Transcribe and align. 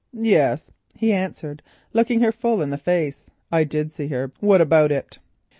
"Yes," 0.19 0.71
he 0.95 1.13
answered, 1.13 1.61
looking 1.93 2.21
her 2.21 2.31
full 2.31 2.63
in 2.63 2.71
the 2.71 2.77
face, 2.79 3.29
"I 3.51 3.63
did 3.63 3.91
see 3.91 4.07
her, 4.07 4.31
what 4.39 4.59
about 4.59 4.91
it?" 4.91 5.19